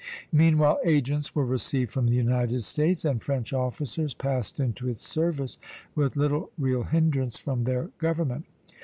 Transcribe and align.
Meanwhile 0.31 0.79
agents 0.83 1.35
were 1.35 1.45
received 1.45 1.91
from 1.91 2.07
the 2.07 2.15
United 2.15 2.63
States, 2.63 3.05
and 3.05 3.21
French 3.21 3.53
officers 3.53 4.15
passed 4.15 4.59
into 4.59 4.89
its 4.89 5.07
service 5.07 5.59
with 5.93 6.15
little 6.15 6.49
real 6.57 6.85
hindrance 6.85 7.37
from 7.37 7.65
their 7.65 7.91
government. 7.99 8.45